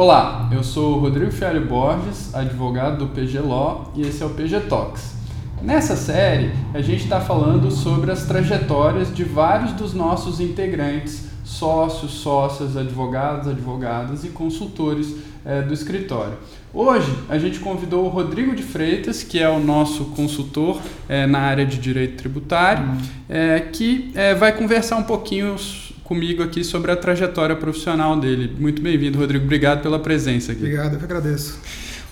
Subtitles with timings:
[0.00, 4.30] Olá, eu sou o Rodrigo Fialho Borges, advogado do PG Law e esse é o
[4.30, 5.12] PG Talks.
[5.60, 12.12] Nessa série, a gente está falando sobre as trajetórias de vários dos nossos integrantes, sócios,
[12.12, 16.38] sócias, advogados, advogadas e consultores é, do escritório.
[16.72, 21.40] Hoje a gente convidou o Rodrigo de Freitas, que é o nosso consultor é, na
[21.40, 22.90] área de direito tributário,
[23.28, 25.56] é, que vai conversar um pouquinho
[26.10, 28.50] comigo aqui sobre a trajetória profissional dele.
[28.58, 29.44] Muito bem-vindo, Rodrigo.
[29.44, 30.62] Obrigado pela presença aqui.
[30.62, 31.60] Obrigado, eu que agradeço.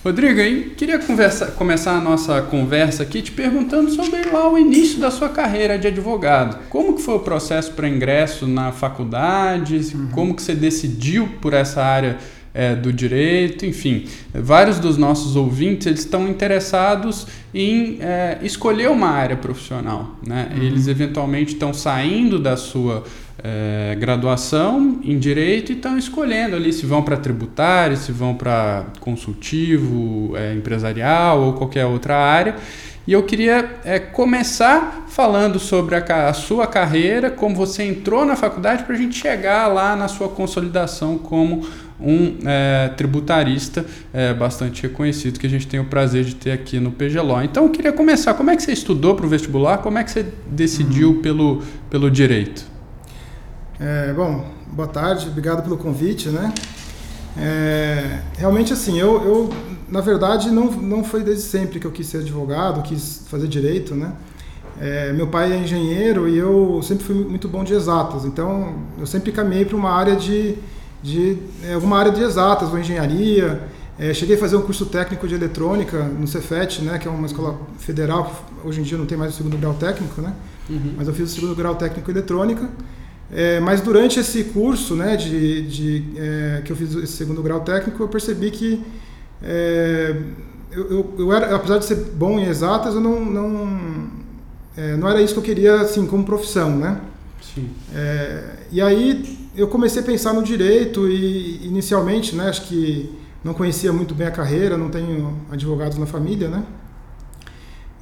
[0.05, 5.11] Rodrigo, hein, queria começar a nossa conversa aqui te perguntando sobre lá o início da
[5.11, 6.61] sua carreira de advogado.
[6.71, 9.77] Como que foi o processo para ingresso na faculdade?
[9.93, 10.09] Uhum.
[10.13, 12.19] Como que você decidiu por essa área
[12.55, 13.67] é, do direito?
[13.67, 20.17] Enfim, vários dos nossos ouvintes eles estão interessados em é, escolher uma área profissional.
[20.25, 20.53] Né?
[20.55, 20.63] Uhum.
[20.63, 23.03] Eles eventualmente estão saindo da sua
[23.43, 28.87] é, graduação em direito e estão escolhendo ali se vão para tributário, se vão para
[29.01, 32.57] consultivo, é, empresarial ou qualquer outra área.
[33.07, 38.37] E eu queria é, começar falando sobre a, a, sua carreira, como você entrou na
[38.37, 41.67] faculdade, para a gente chegar lá na sua consolidação como
[41.99, 46.79] um é, tributarista é, bastante reconhecido, que a gente tem o prazer de ter aqui
[46.79, 47.43] no PGLO.
[47.43, 50.11] Então eu queria começar, como é que você estudou para o vestibular, como é que
[50.11, 51.23] você decidiu uhum.
[51.23, 52.78] pelo, pelo direito?
[53.81, 56.53] É, bom, boa tarde, obrigado pelo convite, né?
[57.37, 59.51] É, realmente assim, eu, eu
[59.89, 63.95] na verdade não, não foi desde sempre que eu quis ser advogado, quis fazer direito,
[63.95, 64.13] né?
[64.81, 69.07] É, meu pai é engenheiro e eu sempre fui muito bom de exatas, então eu
[69.07, 70.57] sempre caminhei para uma área de,
[71.01, 73.63] de é, alguma área de exatas, ou engenharia.
[73.97, 77.27] É, cheguei a fazer um curso técnico de eletrônica no Cefet, né, que é uma
[77.27, 80.33] escola federal, hoje em dia não tem mais o segundo grau técnico, né?
[80.69, 80.95] Uhum.
[80.97, 82.69] Mas eu fiz o segundo grau técnico em eletrônica.
[83.31, 87.61] É, mas durante esse curso, né, de, de é, que eu fiz esse segundo grau
[87.61, 88.83] técnico, eu percebi que
[89.43, 90.17] é,
[90.71, 94.11] eu, eu, eu, era, apesar de ser bom em exatas, eu não, não,
[94.77, 97.01] é, não era isso que eu queria, assim, como profissão, né?
[97.55, 97.69] Sim.
[97.95, 103.11] É, e aí eu comecei a pensar no direito e inicialmente, né, acho que
[103.45, 106.65] não conhecia muito bem a carreira, não tenho advogados na família, né?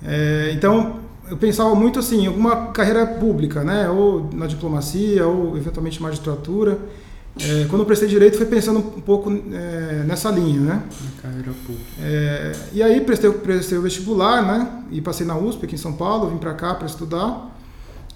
[0.04, 3.88] É, então eu pensava muito assim, alguma carreira pública, né?
[3.88, 6.78] Ou na diplomacia, ou eventualmente magistratura.
[7.38, 10.82] É, quando eu prestei direito, fui pensando um pouco é, nessa linha, né?
[11.20, 11.84] carreira pública.
[12.00, 14.84] É, e aí prestei, prestei o vestibular, né?
[14.90, 17.54] E passei na USP aqui em São Paulo, vim para cá para estudar.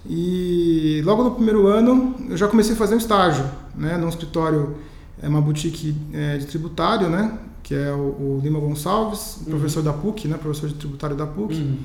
[0.09, 3.44] E logo no primeiro ano eu já comecei a fazer um estágio,
[3.75, 3.98] né?
[3.98, 4.77] Num escritório,
[5.22, 7.38] é uma boutique é, de tributário, né?
[7.62, 9.50] Que é o, o Lima Gonçalves, uhum.
[9.50, 10.38] professor da PUC, né?
[10.38, 11.56] Professor de tributário da PUC.
[11.56, 11.77] Uhum.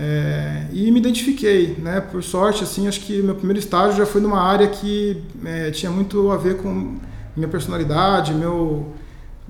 [0.00, 2.00] É, e me identifiquei, né?
[2.00, 5.90] Por sorte, assim, acho que meu primeiro estágio já foi numa área que é, tinha
[5.90, 6.98] muito a ver com
[7.34, 8.92] minha personalidade, meu,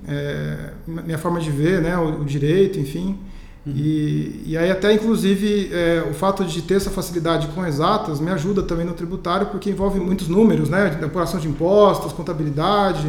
[0.07, 1.95] é, minha forma de ver, né?
[1.97, 3.19] O, o direito, enfim.
[3.63, 3.73] Uhum.
[3.75, 8.31] E, e aí até, inclusive, é, o fato de ter essa facilidade com exatas me
[8.31, 10.97] ajuda também no tributário, porque envolve muitos números, né?
[11.03, 13.07] Apuração de impostos, contabilidade.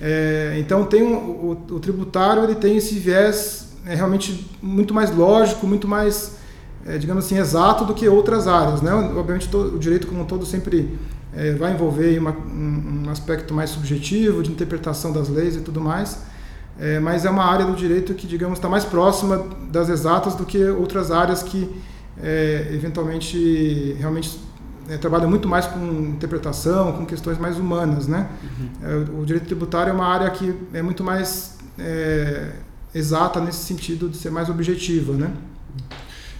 [0.00, 5.14] É, então, tem um, o, o, tributário ele tem esse viés é, realmente muito mais
[5.14, 6.41] lógico, muito mais
[6.86, 8.82] é, digamos assim, exato do que outras áreas.
[8.82, 8.92] Né?
[8.92, 10.98] Obviamente, todo, o direito como um todo sempre
[11.34, 15.80] é, vai envolver uma, um, um, aspecto mais subjetivo de interpretação das leis e tudo
[15.80, 16.18] mais,
[16.78, 20.44] é, mas é uma área do direito que, digamos, está mais próxima das exatas do
[20.44, 21.70] que outras áreas que,
[22.22, 24.38] é, eventualmente, realmente
[24.88, 28.06] é, trabalham muito mais com interpretação, com questões mais humanas.
[28.06, 28.28] Né?
[28.42, 28.68] Uhum.
[28.82, 31.52] É, o direito tributário é uma área que é muito mais
[32.94, 35.14] exata nesse sentido de ser mais objetiva.
[35.14, 35.32] Né?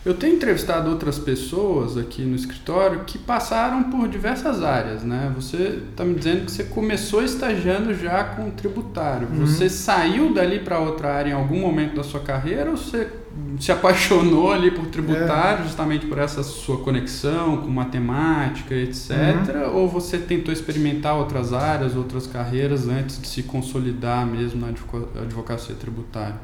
[0.05, 5.31] Eu tenho entrevistado outras pessoas aqui no escritório que passaram por diversas áreas, né?
[5.37, 9.29] Você está me dizendo que você começou estagiando já com tributário.
[9.29, 9.47] Uhum.
[9.47, 13.09] Você saiu dali para outra área em algum momento da sua carreira ou você
[13.61, 15.67] se apaixonou ali por tributário é.
[15.67, 19.11] justamente por essa sua conexão com matemática, etc.
[19.55, 19.77] Uhum.
[19.77, 24.73] Ou você tentou experimentar outras áreas, outras carreiras antes de se consolidar mesmo na
[25.23, 26.41] advocacia tributária?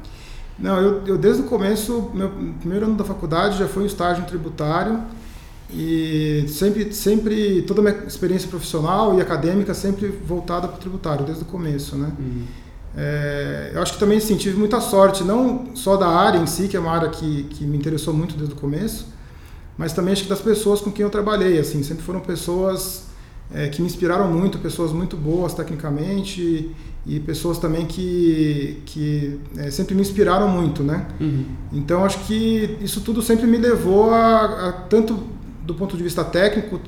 [0.59, 2.29] Não, eu, eu desde o começo, meu
[2.59, 5.01] primeiro ano da faculdade já foi um estágio tributário
[5.71, 11.25] e sempre, sempre toda a minha experiência profissional e acadêmica sempre voltada para o tributário,
[11.25, 12.11] desde o começo, né?
[12.19, 12.43] Uhum.
[12.97, 16.67] É, eu acho que também assim, tive muita sorte, não só da área em si,
[16.67, 19.07] que é uma área que, que me interessou muito desde o começo,
[19.77, 23.03] mas também acho que das pessoas com quem eu trabalhei, assim, sempre foram pessoas
[23.53, 29.71] é, que me inspiraram muito, pessoas muito boas tecnicamente e, pessoas também que, que é,
[29.71, 31.07] sempre me inspiraram muito, né?
[31.19, 31.45] Uhum.
[31.73, 35.17] Então acho que isso tudo sempre me levou a, a tanto
[35.63, 36.79] do ponto de vista técnico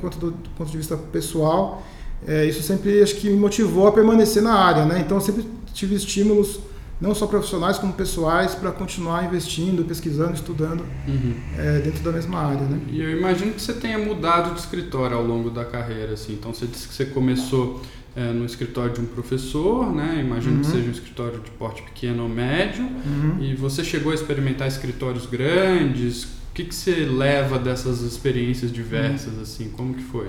[0.00, 1.82] quanto do, do ponto de vista pessoal,
[2.26, 5.00] é, isso sempre acho que me motivou a permanecer na área, né?
[5.00, 6.60] Então sempre tive estímulos
[7.00, 11.34] não só profissionais como pessoais para continuar investindo, pesquisando, estudando uhum.
[11.56, 12.78] é, dentro da mesma área, né?
[12.90, 16.34] E eu imagino que você tenha mudado de escritório ao longo da carreira, assim.
[16.34, 17.80] Então você disse que você começou
[18.16, 20.20] é, no escritório de um professor, né?
[20.20, 20.60] Imagino uhum.
[20.60, 22.82] que seja um escritório de porte pequeno ou médio.
[22.82, 23.38] Uhum.
[23.40, 26.24] E você chegou a experimentar escritórios grandes.
[26.24, 29.42] O que, que você leva dessas experiências diversas, uhum.
[29.42, 29.68] assim?
[29.70, 30.28] Como que foi?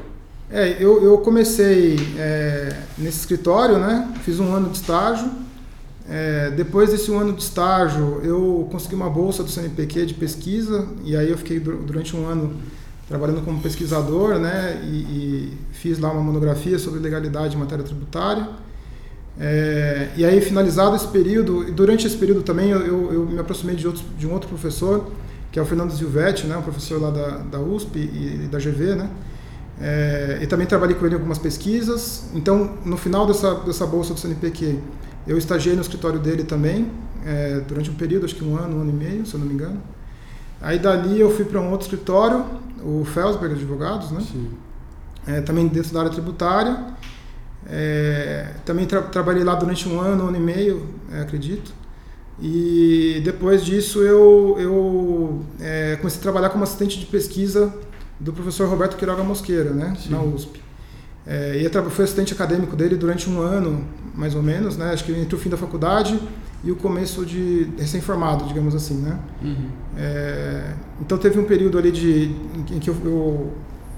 [0.50, 4.14] É, eu, eu comecei é, nesse escritório, né?
[4.24, 5.32] Fiz um ano de estágio.
[6.10, 10.88] É, depois desse um ano de estágio, eu consegui uma bolsa do CNPq de pesquisa
[11.06, 12.54] e aí eu fiquei durante um ano
[13.12, 18.48] trabalhando como pesquisador, né, e, e, fiz lá uma monografia sobre legalidade em matéria tributária.
[19.40, 23.76] É, e aí, finalizado esse período, e durante esse período também eu, eu, me aproximei
[23.76, 25.12] de, outros, de um outro professor,
[25.52, 28.58] que é o Fernando Zilvetti, né, um professor lá da, da USP e, e da
[28.58, 29.10] GV, né,
[29.82, 32.26] é, e também trabalhei com ele em algumas pesquisas.
[32.34, 34.80] Então, no final dessa, dessa bolsa do CNPq,
[35.28, 36.90] eu estagiei no escritório dele também,
[37.26, 39.48] é, durante um período, acho que um ano, um ano e meio, se eu não
[39.48, 39.82] me engano.
[40.62, 42.46] Aí dali eu fui para um outro escritório,
[42.84, 44.22] o Felsberg Advogados, né?
[44.22, 44.50] Sim.
[45.28, 46.78] É, também dentro da área tributária.
[47.68, 51.74] É, também tra trabalhei lá durante um ano, um ano e meio, é, acredito.
[52.42, 57.72] E depois disso eu, eu é, comecei a trabalhar como assistente de pesquisa
[58.20, 59.96] do professor Roberto Quiroga Mosqueira, né?
[60.00, 60.10] Sim.
[60.10, 60.60] Na USP.
[61.26, 63.86] É, e eu fui assistente acadêmico dele durante um ano,
[64.16, 64.92] mais ou menos, né?
[64.92, 66.20] Acho que entre o fim da faculdade
[66.64, 69.20] e o começo de recém-formado, digamos assim, né?
[69.42, 69.68] Uhum.
[69.98, 72.36] É, então teve um período ali de
[72.70, 73.52] em que eu, eu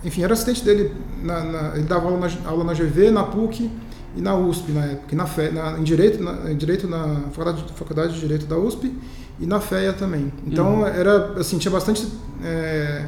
[0.04, 3.70] enfim, era assistente dele, na, na, ele dava aula na, aula na GV, na PUC
[4.16, 7.66] e na USP na época, na, FE, na em direito, na, em direito na faculdade,
[7.76, 8.94] faculdade de direito da USP
[9.40, 10.32] e na FEA também.
[10.46, 10.88] Então uhum.
[10.88, 12.08] era assim tinha bastante
[12.44, 13.06] é,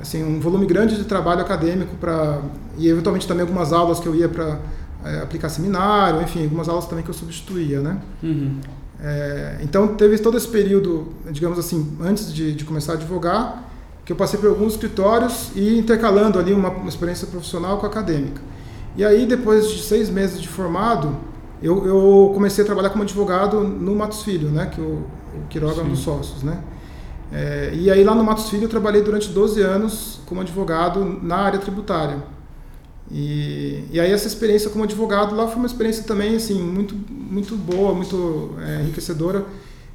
[0.00, 2.40] assim um volume grande de trabalho acadêmico para
[2.76, 4.58] e eventualmente também algumas aulas que eu ia para
[5.04, 7.98] é, aplicar seminário, enfim, algumas aulas também que eu substituía, né?
[8.22, 8.60] Uhum.
[9.04, 13.64] É, então teve todo esse período, digamos assim, antes de, de, começar a advogar,
[14.04, 18.40] que eu passei por alguns escritórios e intercalando ali uma, uma, experiência profissional com acadêmica.
[18.96, 21.16] E aí depois de seis meses de formado,
[21.60, 25.04] eu, eu comecei a trabalhar como advogado no Matos Filho, né, que o,
[25.34, 26.62] o Quiroga é um dos sócios, né.
[27.32, 31.38] É, e aí lá no Matos Filho eu trabalhei durante 12 anos como advogado na
[31.38, 32.18] área tributária.
[33.12, 37.56] E, e aí essa experiência como advogado lá foi uma experiência também assim muito muito
[37.56, 39.44] boa, muito é, enriquecedora,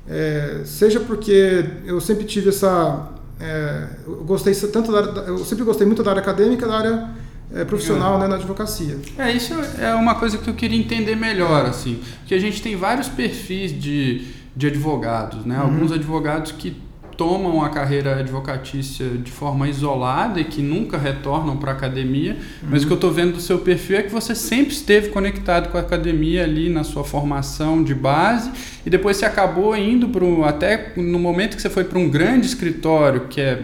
[0.07, 3.09] é, seja porque eu sempre tive essa
[3.39, 7.09] é, eu gostei tanto da, eu sempre gostei muito da área acadêmica, da área
[7.53, 8.97] é, profissional né, na advocacia.
[9.17, 12.75] É isso é uma coisa que eu queria entender melhor assim, porque a gente tem
[12.75, 15.55] vários perfis de de advogados, né?
[15.55, 15.65] Uhum.
[15.65, 16.75] Alguns advogados que
[17.17, 22.69] tomam a carreira advocatícia de forma isolada e que nunca retornam para a academia, uhum.
[22.69, 25.69] mas o que eu estou vendo do seu perfil é que você sempre esteve conectado
[25.69, 28.51] com a academia ali na sua formação de base
[28.85, 32.45] e depois você acabou indo para até no momento que você foi para um grande
[32.45, 33.61] escritório que é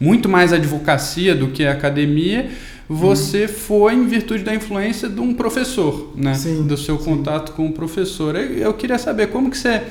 [0.00, 2.50] muito mais advocacia do que a academia,
[2.88, 3.48] você uhum.
[3.48, 6.34] foi em virtude da influência de um professor, né?
[6.34, 7.56] Sim, do seu contato sim.
[7.56, 8.36] com o professor.
[8.36, 9.82] Eu, eu queria saber como que você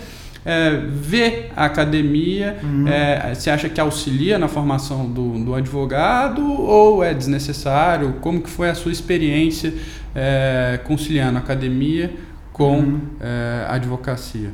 [0.45, 2.87] é, vê a academia, uhum.
[2.87, 8.17] é, você acha que auxilia na formação do, do, advogado ou é desnecessário?
[8.21, 9.73] Como que foi a sua experiência
[10.13, 12.13] é, conciliando academia
[12.53, 13.01] com uhum.
[13.19, 14.51] é, advocacia?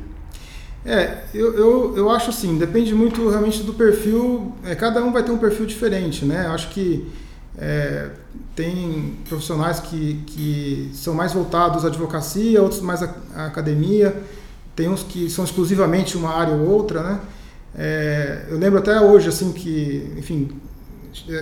[0.84, 5.22] É, eu, eu, eu acho assim, depende muito realmente do perfil, é, cada um vai
[5.22, 6.46] ter um perfil diferente, né?
[6.46, 7.06] Eu acho que
[7.56, 8.08] é,
[8.56, 14.16] tem profissionais que, que são mais voltados à advocacia, outros mais à, à academia,
[14.74, 17.20] tem uns que são exclusivamente uma área ou outra, né?
[17.74, 20.50] É, eu lembro até hoje, assim, que, enfim,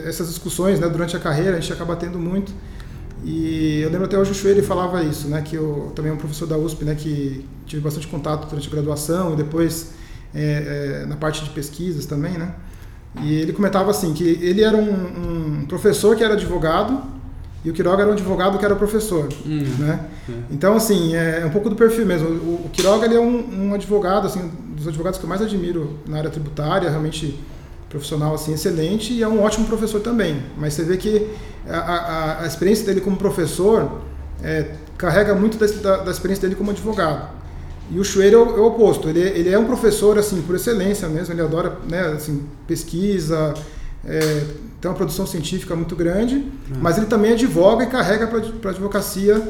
[0.07, 2.53] essas discussões, né, durante a carreira, a gente acaba tendo muito.
[3.25, 6.19] E eu lembro até hoje o Chueire falava isso, né, que eu também é um
[6.19, 9.93] professor da USP, né, que tive bastante contato durante a graduação e depois
[10.35, 12.55] é, é, na parte de pesquisas também, né.
[13.23, 17.03] E ele comentava assim, que ele era um, um professor que era advogado,
[17.65, 20.07] e o Quiroga era um advogado que era professor, hum, né?
[20.29, 20.33] É.
[20.51, 22.29] Então, assim, é, um pouco do perfil mesmo.
[22.29, 25.99] O, o Quiroga ele é um, um, advogado, assim, dos advogados que eu mais admiro
[26.07, 27.39] na área tributária, realmente
[27.91, 30.43] profissional, assim, excelente, e é um ótimo professor também.
[30.57, 31.29] Mas você vê que
[31.69, 34.01] a, a, a experiência dele como professor
[34.43, 37.29] é, carrega muito da, da, experiência dele como advogado.
[37.91, 39.09] E o Schwerer é o, é o oposto.
[39.09, 41.35] Ele, ele é um professor, assim, por excelência mesmo.
[41.35, 43.53] Ele adora, né, assim, pesquisa,
[44.07, 44.45] é,
[44.81, 46.45] tem uma produção científica muito grande,
[46.81, 49.43] mas ele também advoga e carrega para a advocacia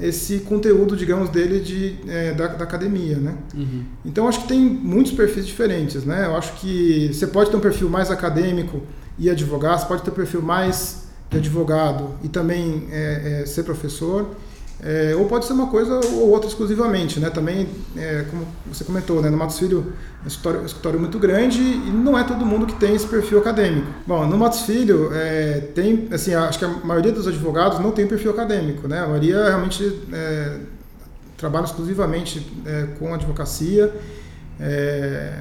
[0.00, 3.34] esse conteúdo, digamos, dele de, é, da, da, academia, né?
[3.54, 3.84] Uhum.
[4.04, 6.26] Então, acho que tem muitos perfis diferentes, né?
[6.26, 8.82] Eu acho que você pode ter um perfil mais acadêmico
[9.18, 13.62] e advogar, você pode ter um perfil mais de advogado e também é, é, ser
[13.62, 14.36] professor.
[14.82, 17.30] É, ou pode ser uma coisa ou outra exclusivamente, né?
[17.30, 17.66] Também,
[17.96, 19.30] é, como você comentou, né?
[19.30, 22.66] no Matos Filho é um escritório, um escritório, muito grande e não é todo mundo
[22.66, 23.86] que tem esse perfil acadêmico.
[24.06, 28.06] Bom, no Matos Filho é, tem, assim, acho que a maioria dos advogados não tem
[28.06, 29.00] perfil acadêmico, né?
[29.00, 30.58] A maioria realmente é,
[31.38, 33.90] trabalha exclusivamente é, com advocacia
[34.60, 35.38] é,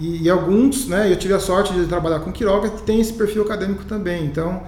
[0.00, 1.12] e, e, alguns, né?
[1.12, 4.62] Eu tive a sorte de trabalhar com Quiroga que tem esse perfil acadêmico também, então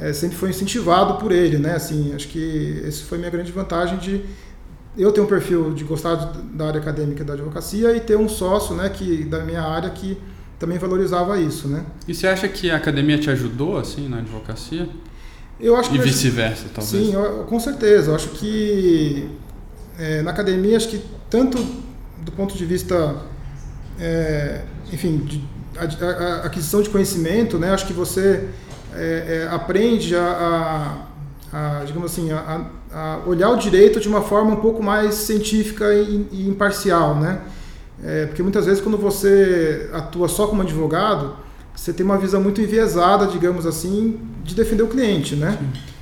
[0.00, 1.74] é, sempre foi incentivado por ele, né?
[1.74, 4.24] Assim, acho que esse foi minha grande vantagem de
[4.96, 6.14] eu ter um perfil de gostar
[6.54, 10.18] da área acadêmica da advocacia e ter um sócio, né, que da minha área que
[10.58, 11.84] também valorizava isso, né?
[12.08, 14.88] E você acha que a academia te ajudou assim na advocacia?
[15.60, 17.06] Eu acho e vice-versa, talvez.
[17.06, 18.10] Sim, eu, com certeza.
[18.10, 19.28] Eu acho que
[19.98, 21.58] é, na academia, acho que tanto
[22.22, 23.16] do ponto de vista,
[23.98, 25.42] é, enfim, de,
[25.76, 27.70] a, a, aquisição de conhecimento, né?
[27.70, 28.48] Acho que você
[28.94, 31.06] é, é, aprende a,
[31.52, 35.14] a, a, digamos assim, a, a, olhar o direito de uma forma um pouco mais
[35.14, 37.40] científica e, e imparcial, né?
[38.02, 41.36] É, porque muitas vezes quando você atua só como advogado,
[41.74, 45.58] você tem uma visão muito enviesada, digamos assim, de defender o cliente, né?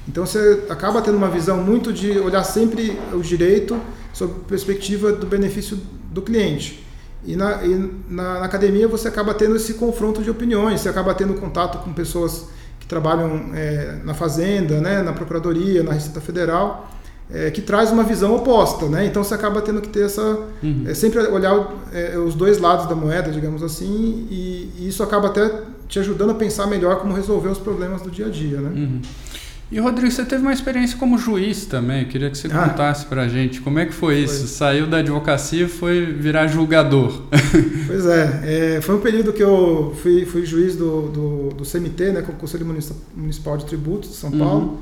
[0.07, 3.79] Então você acaba tendo uma visão muito de olhar sempre o direito
[4.13, 5.79] sob perspectiva do benefício
[6.11, 6.85] do cliente.
[7.25, 11.15] E na, e na, na academia você acaba tendo esse confronto de opiniões, você acaba
[11.15, 12.49] tendo contato com pessoas
[12.89, 16.91] trabalham é, na Fazenda, né, na Procuradoria, na Receita Federal,
[17.31, 18.87] é, que traz uma visão oposta.
[18.87, 19.07] Né?
[19.07, 20.23] Então você acaba tendo que ter essa.
[20.63, 20.85] Uhum.
[20.87, 25.29] É, sempre olhar é, os dois lados da moeda, digamos assim, e, e, isso acaba
[25.29, 25.51] até
[25.87, 28.59] te ajudando a pensar melhor como resolver os problemas do dia a dia.
[28.61, 28.71] Né?
[28.75, 29.03] Uhum.
[29.71, 32.03] E Rodrigo, você teve uma experiência como juiz também.
[32.03, 32.69] Eu queria que você ah.
[32.69, 34.47] contasse pra gente como é que foi, foi, isso.
[34.49, 37.23] Saiu da advocacia e foi virar julgador.
[37.87, 42.13] Pois é, é, foi um período que eu fui, fui juiz do, do, do CMT,
[42.13, 42.67] né, é o Conselho
[43.17, 44.39] Municipal de Tributos de São uhum.
[44.39, 44.81] Paulo.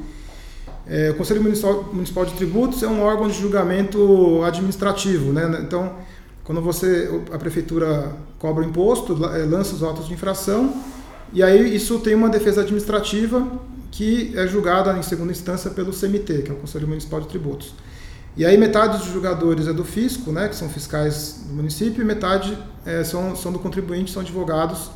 [0.89, 5.63] É, o Conselho Municipal de Tributos é um órgão de julgamento administrativo, né?
[5.65, 5.95] Então,
[6.43, 10.75] quando você a prefeitura cobra o imposto, é, lança os autos de infração,
[11.33, 13.47] e aí isso tem uma defesa administrativa
[13.97, 17.75] que é julgada em segunda instância pelo CMT, que é o Conselho Municipal de Tributos.
[18.37, 22.05] E aí metade dos julgadores é do fisco, né, que são fiscais do município, e
[22.05, 24.91] metade é, são, são do contribuinte, são advogados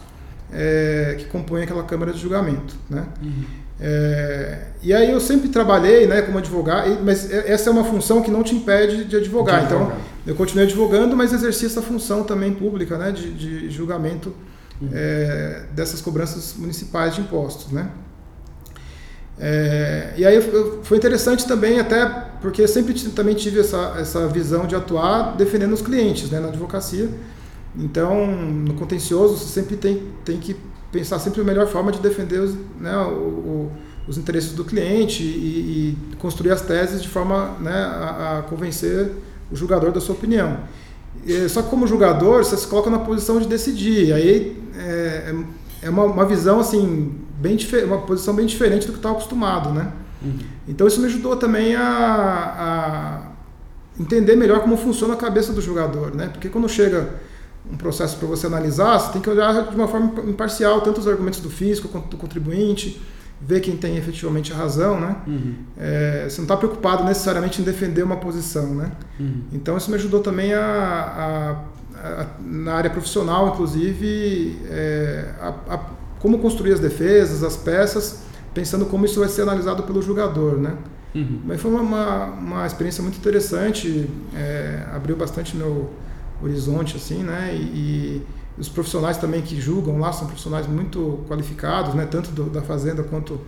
[0.52, 2.76] é, que compõem aquela Câmara de Julgamento.
[2.90, 3.06] Né?
[3.22, 3.44] Uhum.
[3.80, 8.30] É, e aí eu sempre trabalhei né, como advogado, mas essa é uma função que
[8.30, 9.60] não te impede de advogar.
[9.60, 9.92] De então
[10.26, 14.34] eu continuei advogando, mas exerci essa função também pública né, de, de julgamento
[14.78, 14.90] uhum.
[14.92, 17.72] É, dessas cobranças municipais de impostos.
[17.72, 17.88] Né?
[19.42, 20.38] É, e aí
[20.82, 22.04] foi interessante também, até
[22.42, 27.08] porque sempre também tive essa, essa visão de atuar defendendo os clientes né, na advocacia.
[27.74, 30.54] Então, no contencioso, você sempre tem, tem que
[30.92, 33.72] pensar sempre a melhor forma de defender os, né, o, o,
[34.06, 39.10] os interesses do cliente e, e, construir as teses de forma né, a, a, convencer
[39.50, 40.58] o julgador da sua opinião.
[41.24, 44.12] E, só que como julgador, você se coloca na posição de decidir.
[44.12, 45.34] Aí é,
[45.82, 49.92] é uma, uma visão assim bem uma posição bem diferente do que estava acostumado, né?
[50.22, 50.38] Uhum.
[50.68, 56.14] Então isso me ajudou também a, a, entender melhor como funciona a cabeça do jogador,
[56.14, 56.28] né?
[56.28, 57.14] Porque quando chega
[57.70, 61.08] um processo para você analisar, você tem que olhar de uma forma imparcial tanto os
[61.08, 63.00] argumentos do fisco quanto do contribuinte,
[63.40, 65.16] ver quem tem efetivamente a razão, né?
[65.26, 65.54] Uhum.
[65.78, 68.92] É, você não está preocupado necessariamente em defender uma posição, né?
[69.18, 69.44] Uhum.
[69.50, 71.64] Então isso me ajudou também a,
[71.96, 78.20] a, a na área profissional, inclusive, é, a como construir as defesas, as peças,
[78.54, 80.76] pensando como isso vai ser analisado pelo jogador, né?
[81.14, 81.40] Uhum.
[81.44, 85.90] Mas foi uma, uma experiência muito interessante, é, abriu bastante meu
[86.42, 87.54] horizonte, assim, né?
[87.54, 88.26] E, e,
[88.58, 92.06] os profissionais também que julgam lá são profissionais muito qualificados, né?
[92.06, 93.40] Tanto do, da fazenda quanto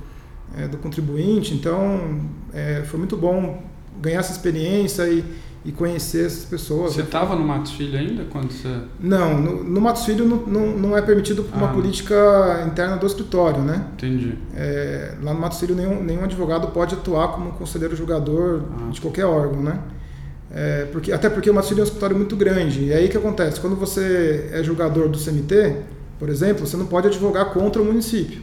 [0.57, 1.55] é, do contribuinte.
[1.55, 2.21] Então,
[2.53, 3.63] é, foi muito bom
[4.01, 5.23] ganhar essa experiência e,
[5.65, 6.95] e conhecer essas pessoas.
[6.95, 8.69] Você estava no Matos Filho ainda quando você...
[8.99, 12.97] Não, no, no Matos Filho não, não, não, é permitido por uma ah, política interna
[12.97, 13.87] do escritório, né?
[13.95, 14.37] Entendi.
[14.57, 18.91] É, lá no Matos Filho nenhum, nenhum advogado pode atuar como conselheiro julgador ah.
[18.91, 19.79] de qualquer órgão, né?
[20.55, 22.87] É, porque, até porque o Matos Filho é um escritório muito grande.
[22.87, 23.61] E aí o que acontece?
[23.61, 25.77] Quando você é julgador do CMT,
[26.19, 28.43] por exemplo, você não pode advogar contra o município.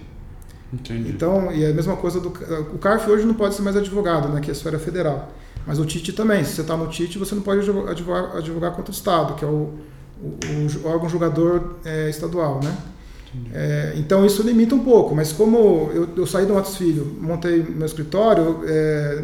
[0.72, 1.10] Entendi.
[1.10, 2.30] Então, e é a mesma coisa do...
[2.74, 4.40] O CARF hoje não pode ser mais advogado, né?
[4.40, 5.32] Que é a esfera federal.
[5.70, 8.92] Mas o TIT também, se você está no TIT, você não pode advogar, advogar contra
[8.92, 9.76] o Estado, que é o,
[10.20, 12.76] o, o órgão julgador é, estadual, né?
[13.54, 17.62] É, então isso limita um pouco, mas como eu, eu saí do Matos Filho, montei
[17.62, 19.24] meu escritório, é,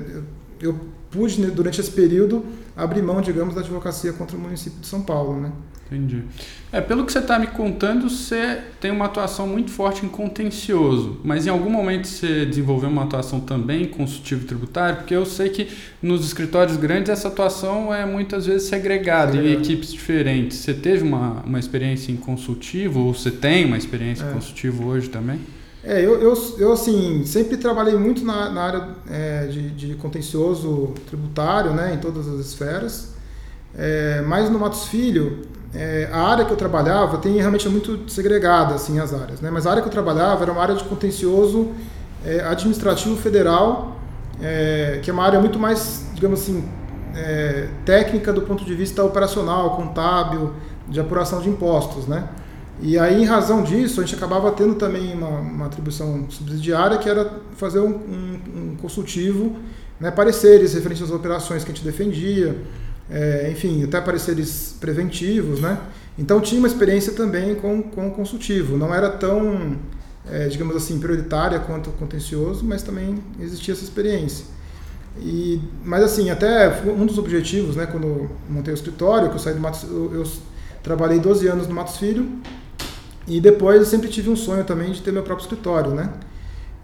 [0.62, 4.80] eu, eu pude, né, durante esse período, abrir mão, digamos, da advocacia contra o município
[4.80, 5.52] de São Paulo, né?
[5.86, 6.24] Entendi.
[6.72, 11.20] É, pelo que você está me contando, você tem uma atuação muito forte em contencioso,
[11.24, 14.98] mas em algum momento você desenvolveu uma atuação também em consultivo tributário?
[14.98, 15.68] Porque eu sei que
[16.02, 19.42] nos escritórios grandes essa atuação é muitas vezes segregada é.
[19.42, 20.58] em equipes diferentes.
[20.58, 24.32] Você teve uma, uma experiência em consultivo ou você tem uma experiência é.
[24.32, 25.40] em consultivo hoje também?
[25.86, 30.94] É, eu, eu, eu assim, sempre trabalhei muito na, na área é, de, de contencioso
[31.06, 33.14] tributário, né, em todas as esferas.
[33.78, 38.74] É, mas no Matos Filho, é, a área que eu trabalhava tem realmente muito segregada
[38.74, 39.52] assim as áreas, né?
[39.52, 41.72] Mas a área que eu trabalhava era uma área de contencioso
[42.26, 43.98] é, administrativo federal,
[44.42, 46.68] é, que é uma área muito mais, digamos assim,
[47.16, 50.54] é, técnica do ponto de vista operacional, contábil,
[50.88, 52.28] de apuração de impostos, né?
[52.82, 57.10] E aí, em razão disso, a gente acabava tendo também uma, uma atribuição subsidiária que
[57.10, 59.56] era fazer um, um, um consultivo,
[60.00, 62.56] né, pareceres referentes às operações que a gente defendia,
[63.10, 65.80] é, enfim, até pareceres preventivos, né?
[66.18, 69.78] Então tinha uma experiência também com, com o consultivo, não era tão,
[70.30, 74.46] é, digamos assim, prioritária quanto o contencioso, mas também existia essa experiência.
[75.18, 79.54] E, mas assim, até um dos objetivos, né, quando montei o escritório, que eu saí
[79.54, 80.24] do Matos, eu, eu
[80.84, 82.28] trabalhei 12 anos no Matos Filho,
[83.28, 86.10] e depois eu sempre tive um sonho também de ter meu próprio escritório, né?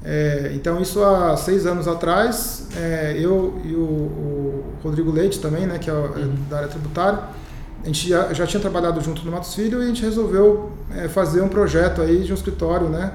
[0.03, 5.67] É, então isso há seis anos atrás, é, eu e o, o, Rodrigo Leite também,
[5.67, 6.33] né, que é, uhum.
[6.49, 7.19] da área tributária,
[7.83, 11.07] a gente já, já, tinha trabalhado junto no Matos Filho e a gente resolveu é,
[11.07, 13.11] fazer um projeto aí de um escritório, né,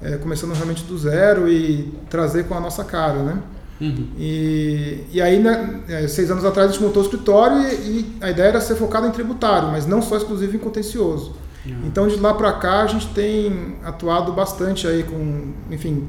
[0.00, 3.38] é, começando realmente do zero e trazer com a nossa cara, né.
[3.78, 4.08] Uhum.
[4.18, 8.16] E, e aí, né, é, seis anos atrás, a gente montou o escritório e, e,
[8.20, 11.34] a ideia era ser focado em tributário, mas não só exclusivo em contencioso.
[11.64, 11.82] Uhum.
[11.86, 16.08] Então, de lá para cá, a gente tem atuado bastante aí com, enfim,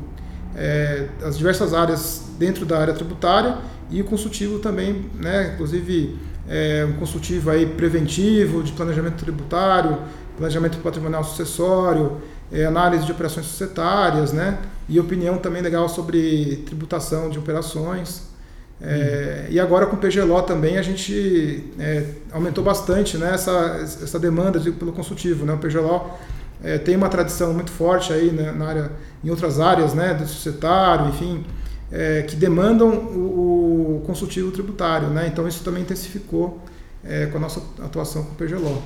[0.55, 3.57] é, as diversas áreas dentro da área tributária
[3.89, 6.17] e o consultivo também, né, inclusive
[6.47, 9.97] é, um consultivo aí preventivo de planejamento tributário,
[10.37, 17.29] planejamento patrimonial sucessório, é, análise de operações societárias, né, e opinião também legal sobre tributação
[17.29, 18.30] de operações.
[18.83, 24.19] É, E agora com o PGLO também a gente é, aumentou bastante né, essa, essa
[24.19, 25.45] demanda de, pelo consultivo.
[25.45, 25.53] Né?
[25.53, 26.11] O PGLO
[26.63, 28.91] é, tem uma tradição muito forte aí né, na área,
[29.23, 31.43] em outras áreas, né, do societário, enfim,
[31.91, 35.27] é, que demandam o, o, consultivo tributário, né?
[35.27, 36.63] Então isso também intensificou
[37.03, 38.81] é, com a nossa atuação com o PGLO.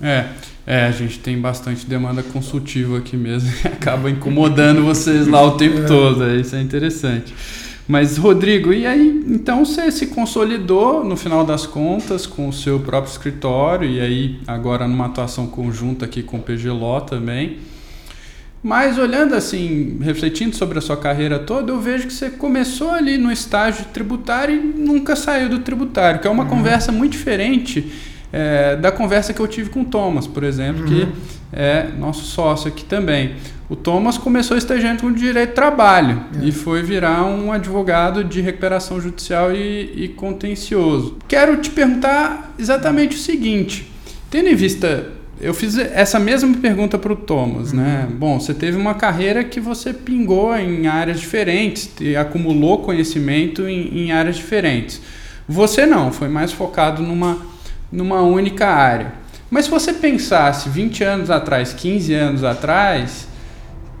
[0.00, 0.26] É,
[0.66, 5.78] é, a gente tem bastante demanda consultiva aqui mesmo, acaba incomodando vocês lá o tempo
[5.78, 5.84] é.
[5.84, 7.34] todo, isso é interessante.
[7.88, 12.78] Mas, Rodrigo, e aí, então você se consolidou no final das contas com o seu
[12.78, 17.56] próprio escritório e aí agora numa atuação conjunta aqui com o PGLO também.
[18.62, 23.16] Mas olhando assim, refletindo sobre a sua carreira toda, eu vejo que você começou ali
[23.16, 26.50] no estágio tributário e nunca saiu do tributário, que é uma uhum.
[26.50, 27.90] conversa muito diferente
[28.30, 30.88] é, da conversa que eu tive com o Thomas, por exemplo, uhum.
[30.88, 31.08] que
[31.52, 33.36] é nosso sócio aqui também.
[33.68, 36.46] O Thomas começou estagiando com direito de trabalho é.
[36.46, 41.18] e foi virar um advogado de recuperação judicial e, e contencioso.
[41.28, 43.90] Quero te perguntar exatamente o seguinte:
[44.30, 47.82] tendo em vista eu fiz essa mesma pergunta para o Thomas, né?
[47.82, 48.10] uhum.
[48.10, 48.16] né?
[48.18, 54.06] Bom, você teve uma carreira que você pingou em áreas diferentes, e acumulou conhecimento em,
[54.06, 55.00] em, áreas diferentes.
[55.48, 57.38] Você não, foi mais focado numa,
[57.90, 59.12] numa única área.
[59.50, 63.26] Mas se você pensasse 20 anos atrás, 15 anos atrás,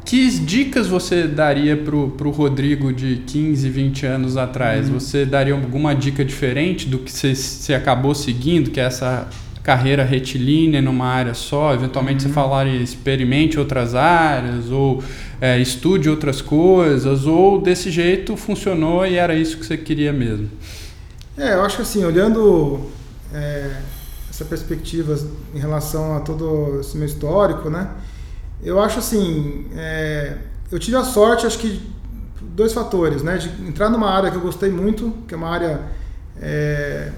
[0.04, 4.88] que dicas você daria para o Rodrigo de 15, 20 anos atrás?
[4.88, 4.98] Uhum.
[4.98, 9.28] Você daria alguma dica diferente do que você, você acabou seguindo, que é essa
[9.62, 11.74] carreira retilínea numa área só?
[11.74, 12.30] Eventualmente uhum.
[12.30, 15.02] você falaria experimente outras áreas, ou
[15.40, 20.48] é, estude outras coisas, ou desse jeito funcionou e era isso que você queria mesmo?
[21.36, 22.80] É, eu acho que assim, olhando
[23.34, 23.72] é,
[24.38, 25.18] essa perspectiva
[25.52, 27.90] em relação a todo esse meu histórico, né?
[28.62, 30.36] Eu acho assim, é,
[30.70, 31.82] eu tive a sorte, acho que
[32.40, 33.36] dois fatores, né?
[33.36, 35.80] De entrar numa área que eu gostei muito, que é uma área
[36.40, 37.10] é,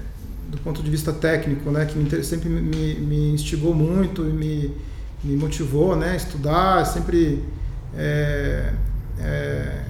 [0.48, 1.84] do ponto de vista técnico, né?
[1.84, 4.74] Que sempre me, me, instigou muito e me,
[5.22, 6.16] me motivou, né?
[6.16, 7.44] Estudar, sempre
[7.94, 8.72] é,
[9.18, 9.84] é,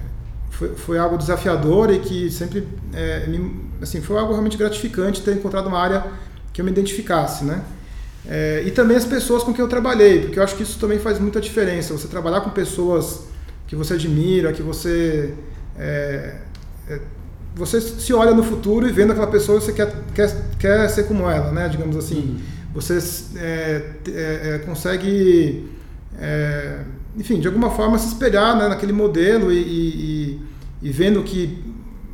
[0.49, 5.35] foi, foi algo desafiador e que sempre, é, me, assim, foi algo realmente gratificante ter
[5.35, 6.05] encontrado uma área
[6.61, 7.63] que eu me identificasse, né?
[8.29, 10.99] É, e também as pessoas com quem eu trabalhei, porque eu acho que isso também
[10.99, 11.97] faz muita diferença.
[11.97, 13.21] Você trabalhar com pessoas
[13.67, 15.33] que você admira, que você
[15.77, 16.35] é,
[16.87, 16.99] é,
[17.55, 21.29] você se olha no futuro e vendo aquela pessoa você quer, quer, quer ser como
[21.29, 21.67] ela, né?
[21.67, 22.39] Digamos assim,
[22.73, 22.99] você
[23.37, 24.11] é, é,
[24.55, 25.67] é, consegue,
[27.17, 30.41] enfim, de alguma forma se espelhar né, naquele modelo e, e,
[30.81, 31.61] e vendo que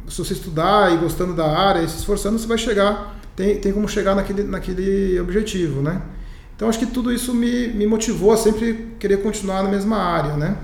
[0.08, 3.72] se você estudar e gostando da área e se esforçando, você vai chegar tem, tem
[3.72, 6.02] como chegar naquele, naquele objetivo, né?
[6.56, 10.36] Então acho que tudo isso me, me motivou a sempre querer continuar na mesma área,
[10.36, 10.58] né?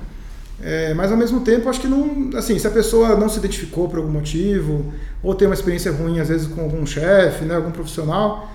[0.62, 3.88] É, mas ao mesmo tempo acho que não, assim, se a pessoa não se identificou
[3.88, 7.72] por algum motivo ou tem uma experiência ruim às vezes com algum chefe, né, algum
[7.72, 8.50] profissional,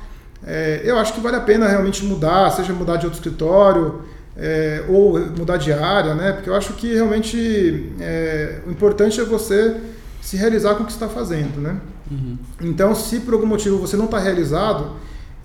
[0.45, 4.03] é, eu acho que vale a pena realmente mudar, seja mudar de outro escritório
[4.37, 6.33] é, ou mudar de área, né?
[6.33, 9.77] Porque eu acho que realmente é, o importante é você
[10.21, 11.77] se realizar com o que está fazendo, né?
[12.11, 12.39] Uhum.
[12.61, 14.93] Então, se por algum motivo você não está realizado,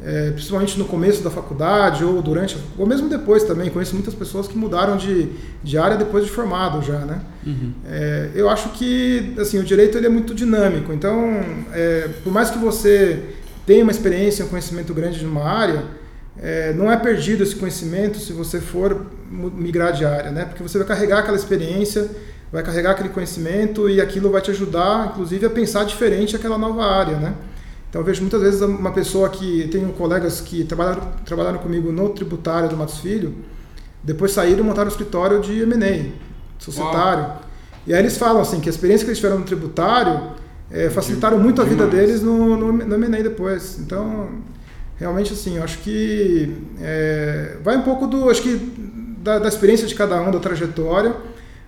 [0.03, 4.47] é, principalmente no começo da faculdade ou durante, ou mesmo depois também, conheço muitas pessoas
[4.47, 5.29] que mudaram de,
[5.63, 7.21] de área depois de formado já, né?
[7.45, 7.71] Uhum.
[7.87, 12.49] É, eu acho que, assim, o direito ele é muito dinâmico, então, é, por mais
[12.49, 13.23] que você
[13.65, 15.83] tenha uma experiência, um conhecimento grande de uma área,
[16.37, 20.45] é, não é perdido esse conhecimento se você for migrar de área, né?
[20.45, 22.09] Porque você vai carregar aquela experiência,
[22.53, 26.85] vai carregar aquele conhecimento e aquilo vai te ajudar, inclusive, a pensar diferente aquela nova
[26.85, 27.33] área, né?
[27.89, 32.09] Então eu vejo muitas vezes uma pessoa que tenho colegas que trabalharam, trabalharam comigo no
[32.09, 33.33] tributário do Matos Filho,
[34.03, 36.11] depois saíram e montaram um escritório de M&A,
[36.59, 37.23] societário.
[37.23, 37.41] Uau.
[37.87, 40.33] E aí eles falam assim que a experiência que eles tiveram no tributário
[40.69, 43.79] é, facilitaram muito a vida deles no, no, no M&A depois.
[43.79, 44.29] Então,
[44.97, 48.55] realmente assim, eu acho que é, vai um pouco do, acho que
[49.23, 51.15] da, da experiência de cada um, da trajetória,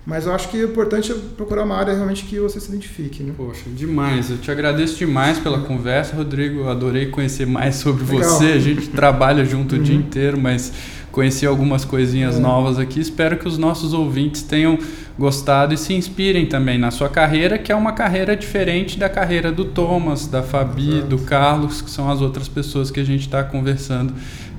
[0.05, 3.23] mas eu acho que o importante é procurar uma área realmente que você se identifique.
[3.23, 3.33] Né?
[3.35, 4.29] Poxa, demais.
[4.29, 6.59] Eu te agradeço demais pela conversa, Rodrigo.
[6.59, 8.29] Eu adorei conhecer mais sobre Legal.
[8.29, 8.51] você.
[8.51, 9.81] A gente trabalha junto uhum.
[9.81, 10.01] o dia uhum.
[10.01, 10.71] inteiro, mas
[11.11, 12.39] conheci algumas coisinhas é.
[12.39, 12.99] novas aqui.
[12.99, 14.77] Espero que os nossos ouvintes tenham
[15.17, 19.51] gostado e se inspirem também na sua carreira, que é uma carreira diferente da carreira
[19.51, 21.07] do Thomas, da Fabi, Exato.
[21.07, 24.13] do Carlos, que são as outras pessoas que a gente está conversando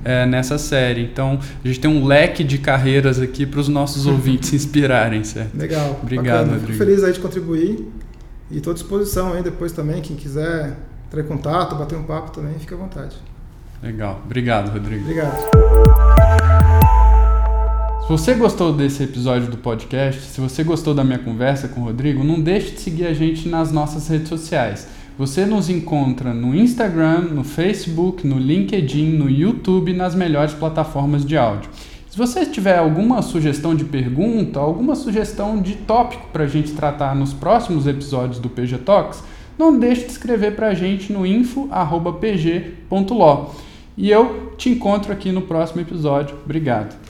[0.07, 1.03] é, nessa série.
[1.03, 5.21] Então, a gente tem um leque de carreiras aqui para os nossos ouvintes se inspirarem,
[5.25, 5.57] certo?
[5.57, 5.99] Legal.
[6.01, 6.51] Obrigado, bacana.
[6.53, 6.71] Rodrigo.
[6.71, 7.85] Fico feliz aí de contribuir
[8.49, 12.31] e estou à disposição aí depois também, quem quiser entrar em contato, bater um papo
[12.31, 13.17] também, fique à vontade.
[13.83, 14.21] Legal.
[14.23, 15.03] Obrigado, Rodrigo.
[15.03, 15.35] Obrigado.
[18.03, 21.83] Se você gostou desse episódio do podcast, se você gostou da minha conversa com o
[21.83, 24.87] Rodrigo, não deixe de seguir a gente nas nossas redes sociais.
[25.17, 31.35] Você nos encontra no Instagram, no Facebook, no LinkedIn, no YouTube nas melhores plataformas de
[31.35, 31.71] áudio.
[32.07, 37.15] Se você tiver alguma sugestão de pergunta, alguma sugestão de tópico para a gente tratar
[37.15, 39.23] nos próximos episódios do PG Talks,
[39.57, 41.71] não deixe de escrever para a gente no info.pg.lo.
[43.97, 46.35] E eu te encontro aqui no próximo episódio.
[46.45, 47.06] Obrigado.